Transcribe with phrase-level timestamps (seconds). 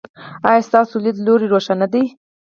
[0.47, 2.03] ایا ستاسو لید لوری روښانه دی؟